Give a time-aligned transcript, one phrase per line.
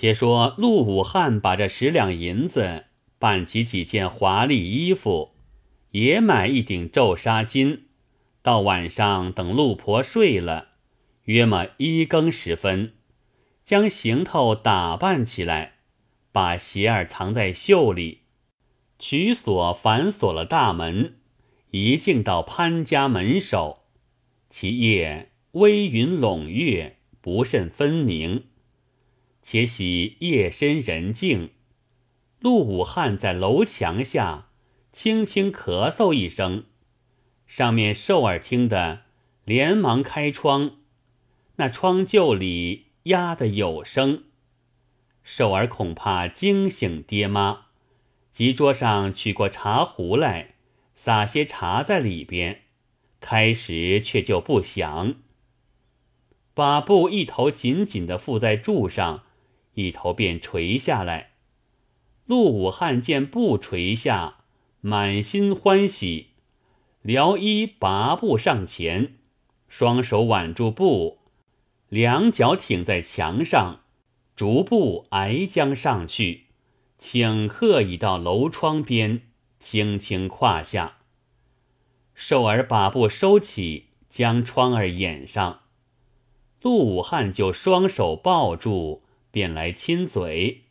[0.00, 2.86] 且说陆武汉把这十两银子
[3.18, 5.32] 办起几件华丽衣服，
[5.90, 7.80] 也买一顶皱纱巾。
[8.40, 10.68] 到晚上等陆婆睡了，
[11.24, 12.94] 约么一更时分，
[13.62, 15.74] 将行头打扮起来，
[16.32, 18.20] 把鞋儿藏在袖里，
[18.98, 21.16] 取锁反锁了大门，
[21.72, 23.82] 一径到潘家门首。
[24.48, 28.44] 其夜微云笼月，不甚分明。
[29.52, 31.50] 且喜夜深人静，
[32.38, 34.46] 陆武汉在楼墙下
[34.92, 36.66] 轻轻咳嗽一声。
[37.48, 39.00] 上面寿儿听得，
[39.44, 40.76] 连忙开窗，
[41.56, 44.22] 那窗臼里压得有声。
[45.24, 47.62] 寿儿恐怕惊醒爹妈，
[48.30, 50.54] 即桌上取过茶壶来，
[50.94, 52.60] 撒些茶在里边，
[53.18, 55.16] 开时却就不响。
[56.54, 59.24] 把布一头紧紧的附在柱上，
[59.80, 61.30] 一头便垂下来。
[62.26, 64.38] 陆武汉见布垂下，
[64.80, 66.28] 满心欢喜。
[67.02, 69.14] 撩衣拔步上前，
[69.68, 71.18] 双手挽住布，
[71.88, 73.80] 两脚挺在墙上，
[74.36, 76.44] 逐步挨将上去，
[77.00, 79.22] 顷刻已到楼窗边，
[79.58, 80.98] 轻轻跨下。
[82.14, 85.60] 寿儿把布收起，将窗儿掩上。
[86.60, 90.62] 陆武汉就双手抱住，便来亲嘴。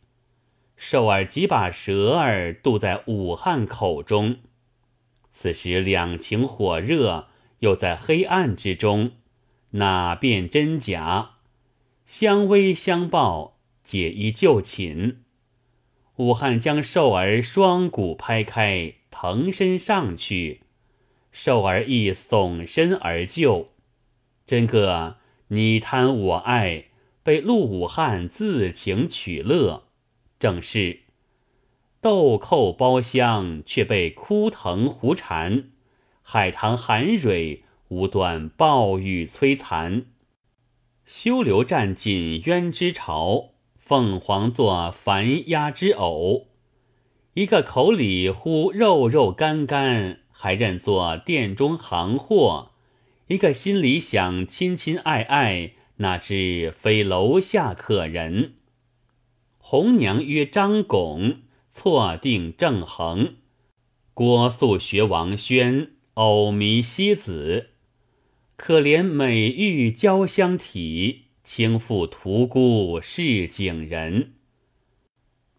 [0.76, 4.38] 寿儿即把蛇儿渡在武汉口中。
[5.30, 7.28] 此时两情火热，
[7.60, 9.12] 又在黑暗之中，
[9.72, 11.32] 哪辨真假？
[12.06, 15.22] 相偎相抱，解衣就寝。
[16.16, 20.62] 武汉将寿儿双骨拍开，腾身上去，
[21.30, 23.68] 寿儿亦耸身而就。
[24.44, 26.89] 真个你贪我爱，
[27.22, 29.84] 被陆武汉自请取乐，
[30.38, 31.00] 正是。
[32.00, 35.64] 豆蔻包香，却被枯藤胡缠；
[36.22, 40.06] 海棠含蕊，无端暴雨摧残。
[41.04, 46.46] 修流战锦鸳之巢，凤凰作繁鸦之偶。
[47.34, 52.70] 一个口里呼肉肉干干，还认作店中行货；
[53.26, 58.56] 一个心里想亲亲爱爱，哪知非楼下客人。
[59.58, 61.42] 红娘曰张拱。
[61.72, 63.36] 错定正恒，
[64.12, 67.70] 郭素学王宣，偶迷西子。
[68.56, 74.34] 可怜美玉交相体，轻负屠孤是景人。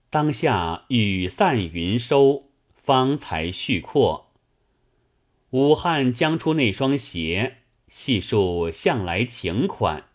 [0.09, 4.33] 当下雨散云收，方才续阔。
[5.51, 10.09] 武汉将出那双鞋，细数向来情款，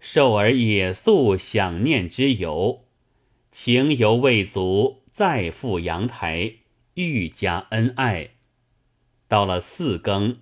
[0.00, 2.84] 受儿也素想念之由。
[3.50, 6.54] 情犹未足，再赴阳台，
[6.94, 8.30] 愈加恩爱。
[9.26, 10.38] 到了四更，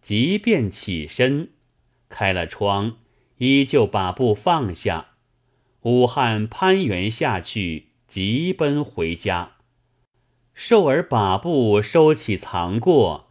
[0.00, 1.50] 即便起身，
[2.08, 2.98] 开了窗，
[3.38, 5.08] 依旧把布放下。
[5.82, 9.56] 武汉攀援下去，急奔回家。
[10.54, 13.30] 寿儿把布收起藏过，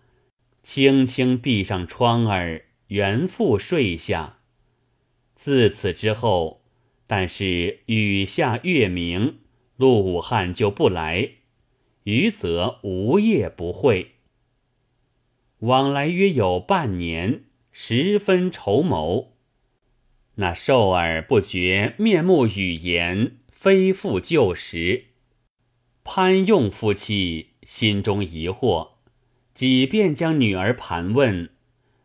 [0.62, 4.40] 轻轻闭上窗儿，原复睡下。
[5.41, 6.62] 自此之后。
[7.07, 9.40] 但是雨下月明，
[9.75, 11.31] 陆武汉就不来，
[12.03, 14.12] 余则无夜不会。
[15.62, 19.34] 往来约有半年，十分筹谋。
[20.35, 25.08] 那寿儿不觉面目语言非复旧时，
[26.03, 28.91] 潘用夫妻心中疑惑，
[29.56, 31.50] 几便将女儿盘问，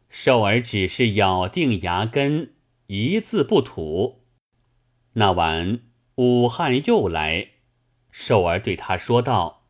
[0.08, 2.54] 寿儿只是咬定牙根，
[2.88, 4.22] 一字不吐。
[5.14, 5.80] 那晚，
[6.16, 7.48] 武汉又来，
[8.10, 9.64] 寿儿对他说道：“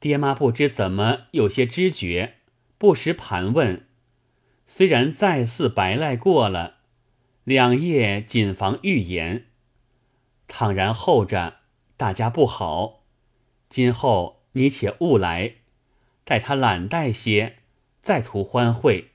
[0.00, 2.38] 爹妈不知怎么有些知觉，
[2.78, 3.86] 不时盘问。
[4.66, 6.76] 虽然再次白赖过了，
[7.44, 9.46] 两夜谨防预言。
[10.48, 11.58] 倘然后着，
[11.96, 13.04] 大家不好。
[13.68, 15.56] 今后你且勿来，
[16.24, 17.58] 待他懒怠些，
[18.00, 19.10] 再图欢会。”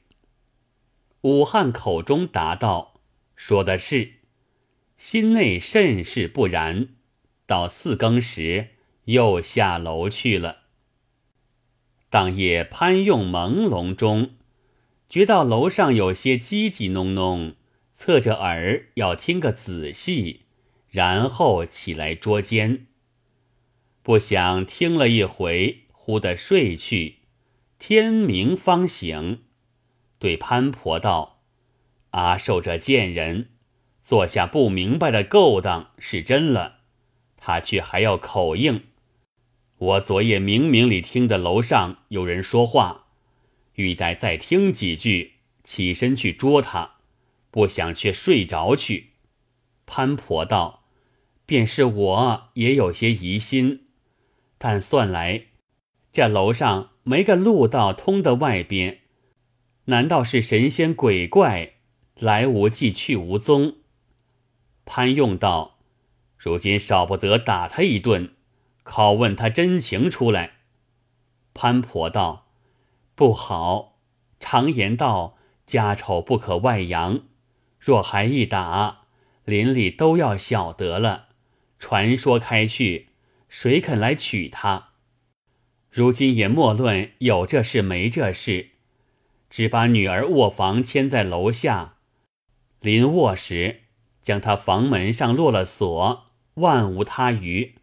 [1.22, 2.97] 武汉口中答道
[3.38, 4.16] ：“说的是。”
[4.98, 6.90] 心内甚是不然，
[7.46, 8.70] 到四更时
[9.06, 10.64] 又下楼去了。
[12.10, 14.32] 当夜潘用朦胧中，
[15.08, 17.54] 觉到楼上有些叽叽哝哝，
[17.94, 20.46] 侧着耳要听个仔细，
[20.90, 22.88] 然后起来捉奸。
[24.02, 27.18] 不想听了一回，忽的睡去，
[27.78, 29.44] 天明方醒，
[30.18, 31.37] 对潘婆道
[32.12, 33.50] ：“阿寿这贱人。”
[34.06, 36.78] 做下不明白的勾当是真了，
[37.36, 38.84] 他却还要口硬。
[39.78, 43.08] 我昨夜明明里听得楼上有人说话，
[43.76, 45.34] 欲待再听几句，
[45.66, 46.92] 起身去捉他，
[47.52, 49.10] 不想却睡着去。
[49.86, 50.86] 潘婆道
[51.46, 53.88] ：“便是我也有些疑心，
[54.58, 55.48] 但算来，
[56.14, 59.02] 这楼上没个路道通的外边，
[59.86, 61.74] 难道是神仙鬼怪
[62.20, 63.78] 来无迹去无踪？”
[64.86, 65.80] 潘用道
[66.38, 68.36] ：“如今少不得打他一顿，
[68.84, 70.54] 拷问他真情出来。”
[71.54, 72.48] 潘婆道
[73.16, 73.98] ：“不好，
[74.40, 77.24] 常言道，家丑不可外扬。
[77.80, 79.02] 若还一打，
[79.44, 81.30] 邻里都要晓得了，
[81.80, 83.10] 传说开去，
[83.50, 84.90] 谁肯来娶她？
[85.90, 88.72] 如今也莫论有这事没这事，
[89.50, 91.96] 只把女儿卧房牵在楼下，
[92.82, 93.82] 临卧时。”
[94.28, 96.26] 将他房门上落了锁，
[96.56, 97.76] 万无他余。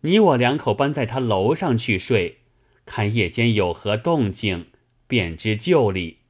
[0.00, 2.40] 你我两口搬在他楼上去睡，
[2.84, 4.72] 看夜间有何动静，
[5.06, 6.22] 便知就理。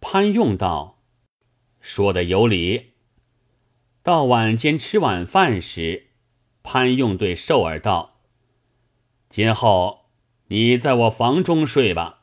[0.00, 1.00] 潘用道
[1.82, 2.92] ：“说的有理。”
[4.04, 6.10] 到晚间吃晚饭时，
[6.62, 8.20] 潘用对寿儿道
[9.28, 10.02] ：“今后
[10.46, 12.20] 你在我房中睡吧，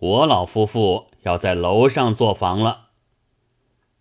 [0.00, 2.86] 我老夫妇要在楼上做房了。”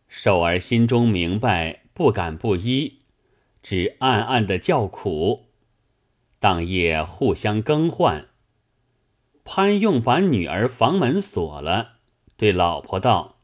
[0.07, 2.99] 寿儿心中明白，不敢不依，
[3.61, 5.47] 只暗暗的叫苦。
[6.39, 8.27] 当夜互相更换。
[9.43, 11.93] 潘用把女儿房门锁了，
[12.35, 13.37] 对老婆道：“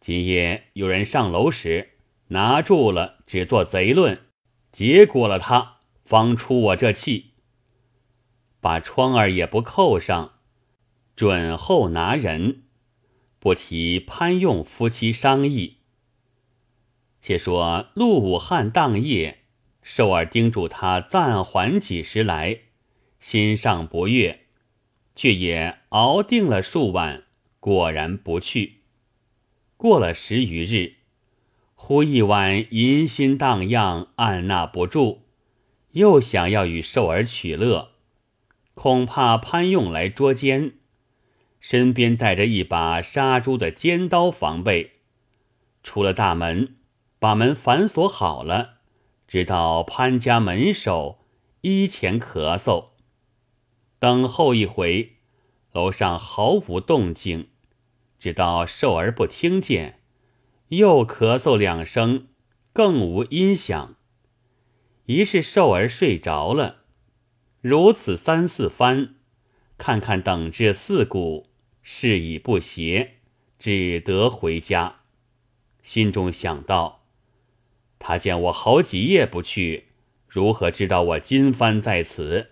[0.00, 1.90] 今夜有人上楼时，
[2.28, 4.20] 拿住了，只做贼论，
[4.70, 7.32] 结果了他，方出我这气。
[8.60, 10.34] 把窗儿也不扣上，
[11.16, 12.62] 准后拿人。”
[13.42, 15.78] 不提潘用夫妻商议。
[17.20, 19.40] 且说陆武汉当夜，
[19.82, 22.60] 寿儿叮嘱他暂缓几时来，
[23.18, 24.42] 心上不悦，
[25.16, 27.24] 却也熬定了数晚，
[27.58, 28.82] 果然不去。
[29.76, 30.98] 过了十余日，
[31.74, 35.22] 忽一晚淫心荡漾，按捺不住，
[35.90, 37.90] 又想要与寿儿取乐，
[38.74, 40.74] 恐怕潘用来捉奸。
[41.62, 44.94] 身边带着一把杀猪的尖刀防备，
[45.84, 46.74] 出了大门，
[47.20, 48.80] 把门反锁好了。
[49.28, 51.20] 直到潘家门首
[51.60, 52.86] 衣前咳嗽，
[54.00, 55.18] 等候一回，
[55.70, 57.48] 楼上毫无动静。
[58.18, 60.00] 直到寿儿不听见，
[60.70, 62.26] 又咳嗽两声，
[62.72, 63.94] 更无音响。
[65.06, 66.78] 疑是寿儿睡着了。
[67.60, 69.14] 如此三四番，
[69.78, 71.51] 看看等至四鼓。
[71.82, 73.16] 事已不协，
[73.58, 75.00] 只得回家。
[75.82, 77.04] 心中想到：
[77.98, 79.88] 他见我好几夜不去，
[80.28, 82.50] 如何知道我今番在此？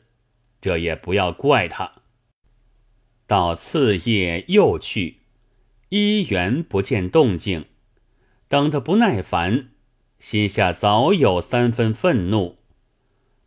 [0.60, 2.02] 这也不要怪他。
[3.26, 5.20] 到次夜又去，
[5.90, 7.66] 依原不见动静，
[8.48, 9.70] 等得不耐烦，
[10.18, 12.58] 心下早有三分愤怒。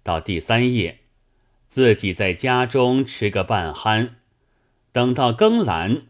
[0.02, 1.02] 到第三夜，
[1.68, 4.16] 自己在家中吃个半酣。
[4.94, 6.04] 等到更阑，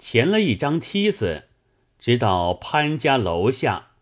[0.00, 1.44] 前了一张梯子，
[1.96, 3.92] 直到潘家楼下，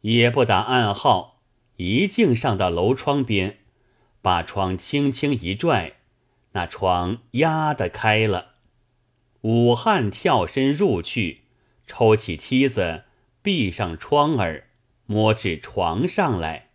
[0.00, 1.40] 也不打暗号，
[1.76, 3.58] 一径上到楼窗边，
[4.20, 5.98] 把窗轻轻一拽，
[6.52, 8.56] 那窗压得开了。
[9.42, 11.42] 武汉跳身入去，
[11.86, 13.04] 抽起梯子，
[13.40, 14.64] 闭上窗儿，
[15.06, 16.70] 摸至床上来，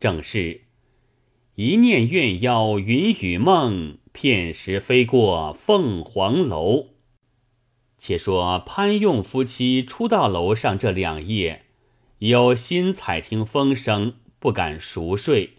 [0.00, 0.62] 正是
[1.56, 3.98] 一念怨妖云雨梦。
[4.14, 6.90] 片时飞过凤凰楼。
[7.98, 11.64] 且说潘用夫妻初到楼上这两夜，
[12.20, 15.54] 有心采听风声，不敢熟睡，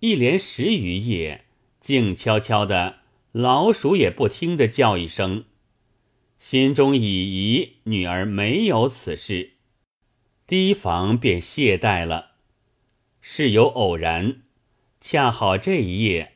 [0.00, 1.46] 一连十余夜，
[1.80, 2.98] 静悄悄的，
[3.32, 5.44] 老鼠也不听的叫一声，
[6.38, 9.52] 心中已疑女儿没有此事，
[10.46, 12.32] 提防便懈怠了。
[13.22, 14.42] 事有偶然，
[15.00, 16.31] 恰好这一夜。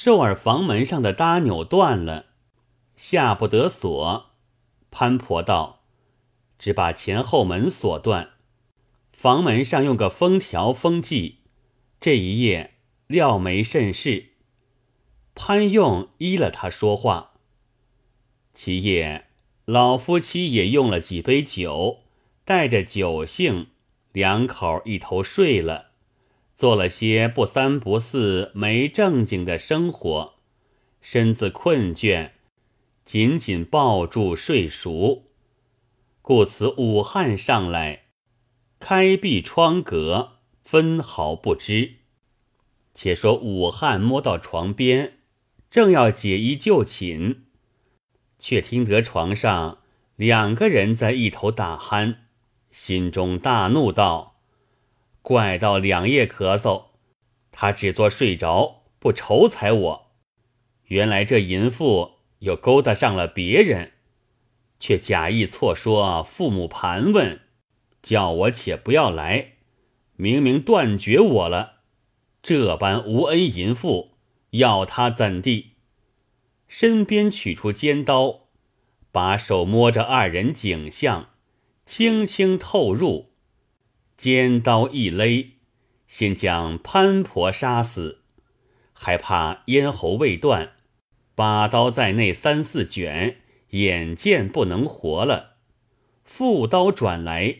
[0.00, 2.26] 寿儿房门上的搭钮断了，
[2.94, 4.26] 下不得锁。
[4.92, 5.80] 潘婆道
[6.56, 8.30] ：“只把前后门锁断，
[9.12, 11.38] 房门上用个封条封记。
[11.98, 12.74] 这一夜
[13.08, 14.34] 料没甚事。”
[15.34, 17.32] 潘用依了他说话。
[18.54, 19.26] 其夜
[19.64, 22.04] 老夫妻也用了几杯酒，
[22.44, 23.70] 带着酒兴，
[24.12, 25.87] 两口一头睡了。
[26.58, 30.34] 做了些不三不四、没正经的生活，
[31.00, 32.32] 身子困倦，
[33.04, 35.26] 紧紧抱住睡熟。
[36.20, 38.06] 故此武汉上来，
[38.80, 41.92] 开闭窗格，分毫不知。
[42.92, 45.18] 且说武汉摸到床边，
[45.70, 47.42] 正要解衣就寝，
[48.40, 49.78] 却听得床上
[50.16, 52.16] 两个人在一头打鼾，
[52.72, 54.27] 心中大怒道
[55.22, 56.86] ：“怪到两夜咳嗽，
[57.50, 60.10] 他只做睡着，不愁睬我。
[60.84, 63.92] 原来这淫妇又勾搭上了别人。”
[64.80, 67.40] 却假意错说父母盘问，
[68.00, 69.54] 叫我且不要来，
[70.14, 71.80] 明明断绝我了。
[72.40, 74.12] 这般无恩淫妇，
[74.50, 75.72] 要他怎地？
[76.68, 78.48] 身边取出尖刀，
[79.10, 81.30] 把手摸着二人颈项，
[81.84, 83.27] 轻轻透入，
[84.18, 85.52] 尖刀一勒，
[86.08, 88.22] 先将潘婆杀死，
[88.92, 90.72] 还怕咽喉未断，
[91.36, 93.36] 把刀在内三四卷。
[93.70, 95.58] 眼见不能活了，
[96.24, 97.54] 副刀转来，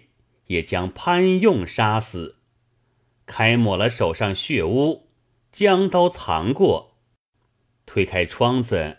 [0.47, 2.39] 也将潘用杀死。
[3.27, 5.11] 开抹了手上血污，
[5.53, 6.97] 将刀藏过，
[7.85, 8.97] 推开窗子，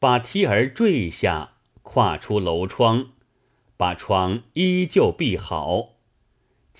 [0.00, 1.52] 把梯儿坠下，
[1.82, 3.12] 跨出楼窗，
[3.76, 5.99] 把窗依旧闭好，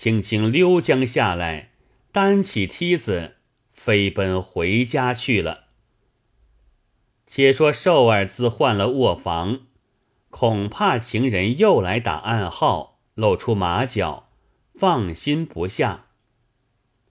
[0.01, 1.73] 轻轻溜将下来，
[2.11, 3.35] 担起梯子，
[3.71, 5.65] 飞奔回家去了。
[7.27, 9.67] 且说寿儿自换了卧房，
[10.31, 14.31] 恐怕情人又来打暗号，露出马脚，
[14.73, 16.07] 放心不下。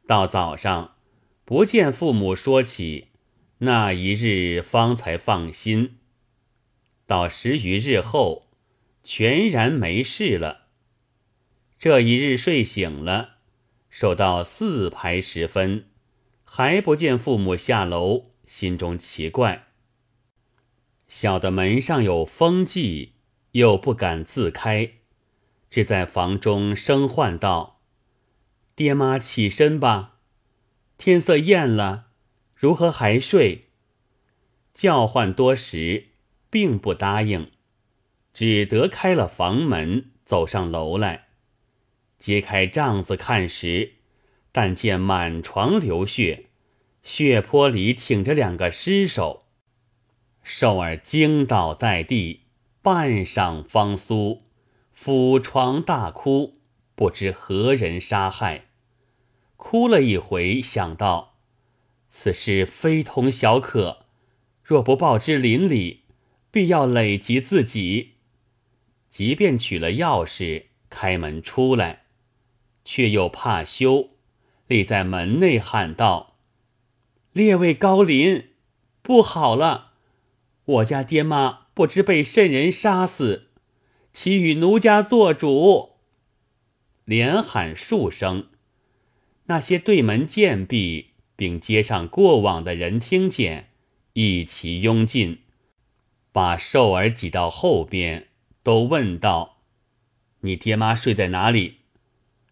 [0.09, 0.97] 到早上，
[1.45, 3.11] 不见父母说起，
[3.59, 5.99] 那一日方才放心。
[7.07, 8.49] 到十余日后，
[9.05, 10.60] 全然没事了。
[11.81, 13.37] 这一日睡醒了，
[13.89, 15.87] 守到四排时分，
[16.45, 19.69] 还不见父母下楼，心中奇怪。
[21.09, 23.15] 小的门上有风迹，
[23.53, 24.91] 又不敢自开，
[25.71, 27.81] 只在房中声唤道
[28.77, 30.19] ：“爹妈起身吧，
[30.99, 32.09] 天色艳了，
[32.55, 33.69] 如何还睡？”
[34.75, 36.09] 叫唤多时，
[36.51, 37.51] 并不答应，
[38.35, 41.29] 只得开了房门，走上楼来，
[42.21, 43.95] 揭开帐子看时，
[44.53, 46.51] 但见满床流血，
[47.03, 49.47] 血泊里挺着两个尸首。
[50.43, 52.43] 寿儿惊倒在地，
[52.83, 54.43] 半晌方苏，
[54.93, 56.61] 俯床大哭，
[56.95, 58.67] 不知何人杀害。
[59.57, 61.39] 哭了一回，想到
[62.09, 64.07] 此事非同小可，
[64.63, 66.05] 若不报之邻里，
[66.51, 68.17] 必要累及自己。
[69.09, 72.05] 即便取了钥匙开门出来，
[72.91, 74.09] 却又怕羞，
[74.67, 76.35] 立在门内喊道
[77.33, 78.49] ：“列位高邻，
[79.01, 79.93] 不好了！”
[80.67, 83.51] 我家爹妈不知被甚人杀死，
[84.13, 85.91] 其与奴家做主。
[87.05, 88.49] 连喊数声，
[89.45, 93.69] 那些对门贱婢并街上过往的人听见，
[94.15, 95.43] 一齐拥进，
[96.33, 98.27] 把寿儿挤到后边，
[98.65, 99.59] 都问道
[100.43, 101.77] ：“你爹妈睡在哪里？”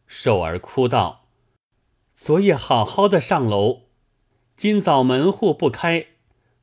[0.09, 1.29] 寿儿哭道
[2.17, 3.83] ：“昨夜好好的上楼，
[4.57, 6.07] 今早门户不开，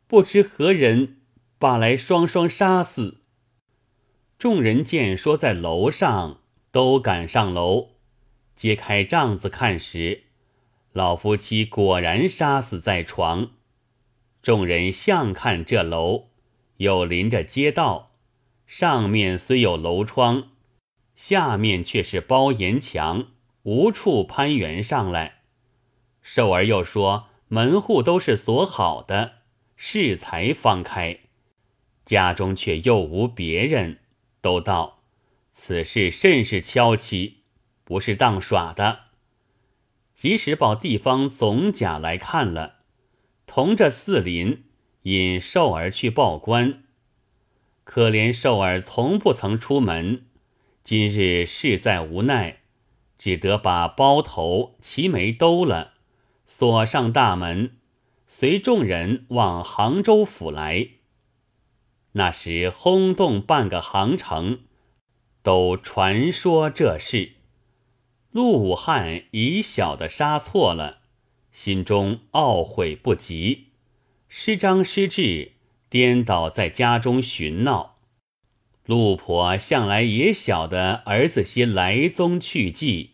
[0.05, 1.13] 不知何人。”
[1.57, 3.21] 把来双双杀死。
[4.37, 7.91] 众人见说在楼上，都赶上楼，
[8.57, 10.23] 揭开帐子看时，
[10.91, 13.51] 老夫妻果然杀死在床。
[14.43, 16.27] 众人相看这楼，
[16.77, 18.11] 又临着街道，
[18.67, 20.49] 上面虽有楼窗，
[21.15, 23.27] 下面却是包檐墙，
[23.65, 25.41] 无处攀援上来。
[26.21, 29.39] 寿儿又说门户都是锁好的，
[29.75, 31.19] 适才方开。
[32.05, 33.99] 家中却又无别人，
[34.39, 35.01] 都道
[35.51, 37.33] 此事甚是蹺蹊，
[37.83, 38.99] 不是当耍的。
[40.13, 42.81] 及时报地方总甲来看了，
[43.47, 44.65] 同着四邻
[45.03, 46.83] 引寿儿去报官。
[47.83, 50.25] 可怜寿儿从不曾出门，
[50.83, 52.61] 今日事在无奈，
[53.17, 55.93] 只得把包头齐眉兜了，
[56.45, 57.77] 锁上大门，
[58.27, 60.89] 随众人往杭州府来。
[62.13, 64.59] 那时轰动半个杭城，
[65.43, 67.33] 都传说这事。
[68.31, 70.99] 陆武汉以小的杀错了，
[71.51, 73.67] 心中懊悔不及，
[74.27, 75.53] 失张失志，
[75.89, 77.94] 颠倒在家中寻闹。
[78.85, 83.11] 陆婆向来也晓得儿子些来踪去迹，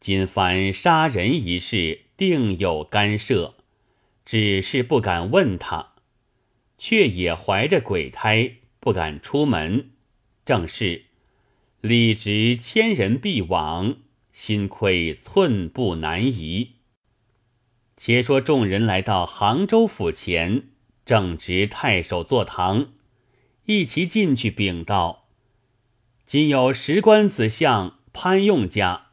[0.00, 3.54] 今番杀人一事定有干涉，
[4.24, 5.92] 只是不敢问他。
[6.76, 9.90] 却也怀着鬼胎，不敢出门。
[10.44, 11.04] 正是
[11.80, 13.96] 理直千人必往，
[14.32, 16.72] 心亏寸步难移。
[17.96, 20.64] 且说众人来到杭州府前，
[21.06, 22.88] 正值太守坐堂，
[23.66, 25.28] 一齐进去禀道
[26.26, 29.06] ：“今有石官子相潘用家，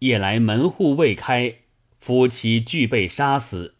[0.00, 1.58] 夜来门户未开，
[2.00, 3.76] 夫妻俱被杀死。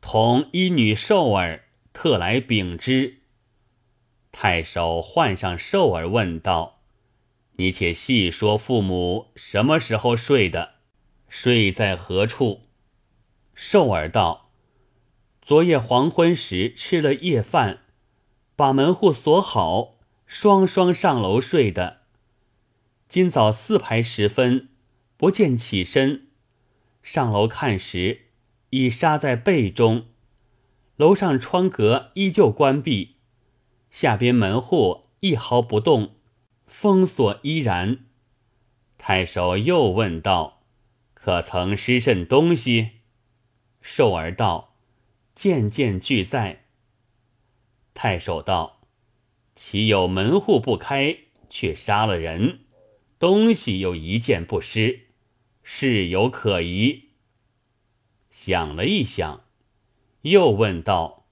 [0.00, 3.22] 同一女寿儿特来禀之。”
[4.30, 6.82] 太守唤上寿儿，问道
[7.58, 10.74] ：“你且细说，父母什么时候睡的？
[11.28, 12.68] 睡在何处？”
[13.56, 14.52] 寿儿道
[15.42, 17.80] ：“昨夜黄昏时吃了夜饭，
[18.60, 19.94] 把门户锁好，
[20.26, 22.02] 双双上楼睡的。
[23.08, 24.68] 今早四排时分，
[25.16, 26.26] 不见起身，
[27.02, 28.26] 上楼看时，
[28.68, 30.08] 已杀在被中。
[30.96, 33.16] 楼上窗格依旧关闭，
[33.90, 36.16] 下边门户一毫不动，
[36.66, 38.00] 封锁依然。”
[38.98, 40.60] 太守又问道
[41.14, 42.90] ：“可曾失甚东西？”
[43.80, 44.74] 寿儿道
[45.34, 46.64] ：“件件俱在。”
[47.94, 48.80] 太守道
[49.54, 51.16] ：“岂有门户不开
[51.48, 52.60] 却杀了人，
[53.18, 55.08] 东西又一件不失，
[55.62, 57.10] 事有可疑。”
[58.30, 59.44] 想了一想，
[60.22, 61.26] 又问道：“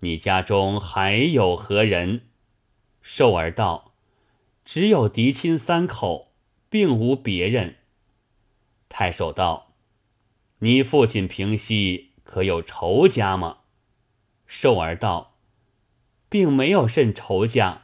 [0.00, 2.28] 你家中还有何人？”
[3.02, 3.94] 寿儿道
[4.64, 6.32] ：“只有嫡亲三口，
[6.68, 7.76] 并无别人。”
[8.88, 9.74] 太守道。
[10.60, 13.58] 你父亲平西可有仇家吗？
[14.46, 15.35] 寿儿道，
[16.28, 17.82] 并没有甚仇家。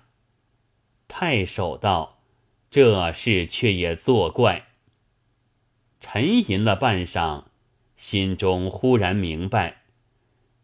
[1.08, 2.22] 太守道，
[2.70, 4.68] 这事却也作怪。
[6.00, 7.44] 沉吟了半晌，
[7.96, 9.82] 心中忽然明白，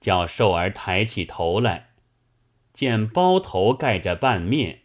[0.00, 1.90] 叫寿儿抬起头来，
[2.72, 4.80] 见包头盖着半面。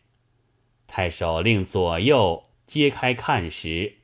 [0.85, 3.97] 太守令左右揭开看时，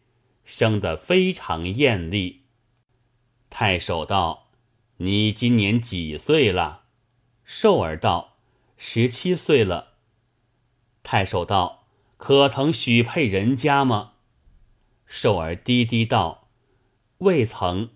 [0.44, 2.46] 生得非常艳丽。
[3.52, 4.48] 太守道
[4.98, 6.86] ：“你今年几岁了？”
[7.46, 8.29] 寿儿道
[8.82, 9.90] ：“十七岁了。”
[11.04, 11.84] 太守道
[12.18, 14.14] ：“可曾许配人家吗？”
[15.06, 16.48] 寿儿低低道
[17.20, 17.90] ：“未曾。”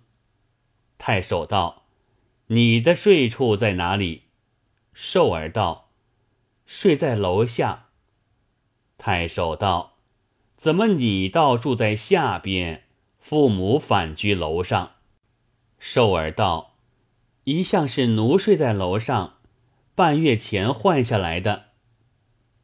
[1.00, 1.86] 太守道
[2.48, 4.24] ：“你的睡处在哪里？”
[4.94, 5.92] 寿儿道
[6.68, 7.88] ：“睡在楼下。”
[9.00, 9.98] 太守道
[10.58, 12.84] ：“怎么你倒住在下边，
[13.18, 14.94] 父母反居楼上？”
[15.80, 16.76] 寿儿道
[17.46, 19.40] ：“一向是奴睡在楼上，
[19.96, 21.72] 半月前换下来的。”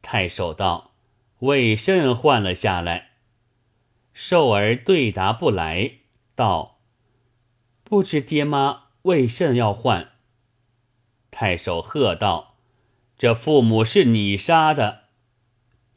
[0.01, 0.91] 太守道
[1.39, 3.09] ：“为甚换了下来？”
[4.13, 5.99] 寿儿对答不来，
[6.35, 6.79] 道
[7.83, 10.11] ：“不知爹妈为甚要换？”
[11.31, 12.57] 太守喝道
[13.17, 15.03] ：“这父母是你杀的！”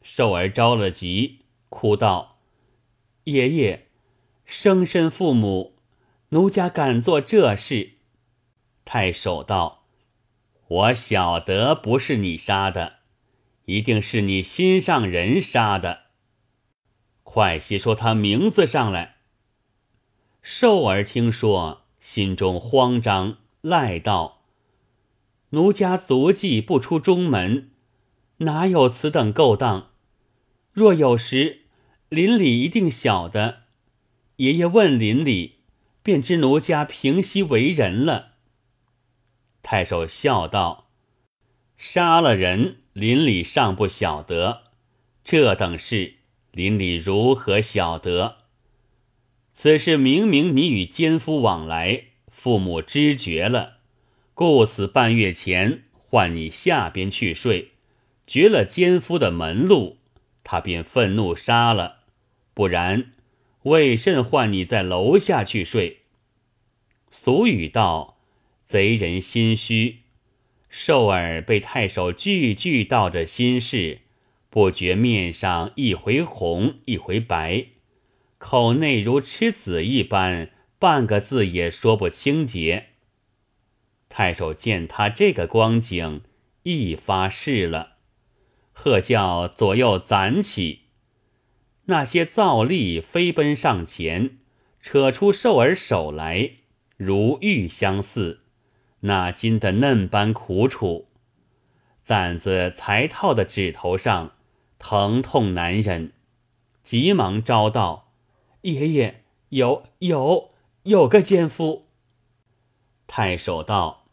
[0.03, 2.39] 寿儿着了急，哭道
[3.25, 3.89] ：“爷爷，
[4.45, 5.79] 生身父母。”
[6.31, 7.99] 奴家敢做这事？
[8.87, 9.82] 太守道
[10.73, 13.01] ：“我晓得不是你杀的，
[13.67, 16.05] 一定是你心上人杀的。
[17.23, 19.17] 快些说他名字上来。”
[20.43, 24.43] 寿儿听说，心中慌张，赖道
[25.51, 27.71] ：“奴家足迹不出中门，
[28.39, 29.91] 哪有此等勾当？
[30.73, 31.63] 若有时，
[32.09, 33.65] 邻里一定晓得。
[34.37, 35.59] 爷爷问邻里。”
[36.05, 38.32] 便知奴家平息为人了。
[39.63, 40.91] 太守笑道
[41.79, 44.65] ：“杀了人，邻里尚不晓得，
[45.25, 46.17] 这等事，
[46.51, 48.39] 邻里如何晓得？
[49.55, 53.79] 此事明明你与奸夫往来，父母知觉了，
[54.35, 57.73] 故此半月前唤你下边去睡，
[58.27, 59.99] 绝了奸夫的门路，
[60.43, 62.01] 他便愤怒杀了。
[62.53, 63.13] 不然。”
[63.65, 66.01] 为甚唤你在楼下去睡？
[67.13, 68.19] 俗语道
[68.73, 69.99] ：“贼人心虚。”
[70.71, 74.01] 寿儿被太守句句道着心事，
[74.49, 77.67] 不觉面上一回红一回白，
[78.39, 82.87] 口内如吃子一般，半个字也说不清洁。
[84.09, 86.23] 太守见他这个光景，
[86.63, 87.97] 一发誓了，
[88.73, 90.85] 喝叫左右攒起。
[91.87, 94.39] 那些皂吏飞奔上前，
[94.81, 96.53] 扯出寿儿手来，
[96.97, 98.42] 如玉相似，
[99.03, 101.07] 那筋的嫩般苦楚。
[102.03, 104.33] 攒子才套的指头上，
[104.79, 106.13] 疼痛难忍，
[106.83, 108.13] 急忙招道
[108.63, 110.51] ：“爷爷，有有
[110.83, 111.87] 有个奸夫。”
[113.07, 114.07] 太守道：“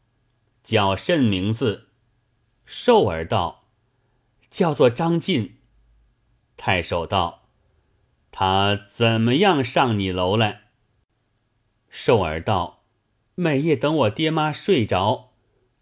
[0.63, 1.88] 叫甚名字？”
[2.65, 3.63] 寿儿道
[4.52, 5.58] ：“叫做张进。”
[6.56, 7.38] 太守道。
[8.32, 10.62] 他怎么样上你楼来？”
[11.89, 12.79] 寿儿道
[13.41, 15.30] ：“每夜等我爹妈睡着，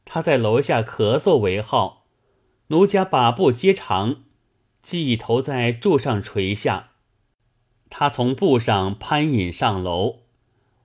[0.06, 2.06] 他在楼下咳嗽为号，
[2.68, 4.26] 奴家把布接长，
[4.84, 6.92] 系一头在柱上垂下，
[7.90, 10.20] 他从布上攀引上楼，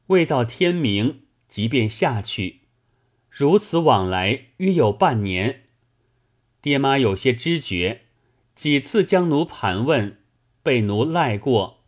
[0.06, 2.60] 未到天明，即便下去。”
[3.28, 5.64] 如此往来约有半年，
[6.62, 8.00] 爹妈有些知觉，
[8.54, 10.16] 几次将奴盘问，
[10.62, 11.80] 被奴赖过。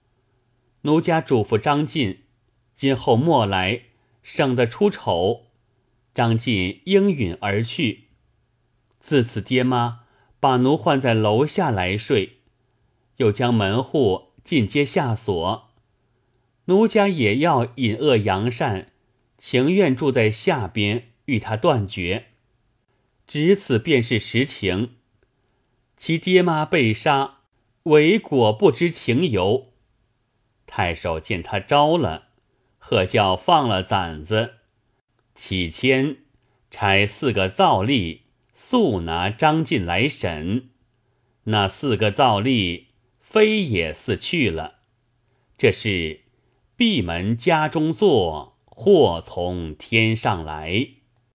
[0.82, 2.24] 奴家嘱咐张进，
[2.74, 3.84] 今后莫来，
[4.24, 5.44] 省得出丑。
[6.12, 8.08] 张进应允而去。
[8.98, 10.00] 自此，爹妈
[10.40, 12.38] 把奴唤在楼下来睡，
[13.18, 15.70] 又将门户尽皆下锁。
[16.64, 18.90] 奴家也要隐恶扬善，
[19.38, 21.10] 情愿住在下边。
[21.26, 22.26] 与他断绝，
[23.26, 24.96] 只此便是实情。
[25.96, 27.38] 其爹妈被杀，
[27.84, 29.72] 为果不知情由。
[30.66, 32.28] 太守见他招了，
[32.86, 34.56] 喝叫放了攒子，
[35.34, 36.18] 起签
[36.70, 38.20] 差四个造吏
[38.54, 40.68] 速拿张晋来审。
[41.44, 44.80] 那四个造吏飞也似去了。
[45.56, 46.24] 这是
[46.76, 50.88] 闭门家中坐，祸从天上来。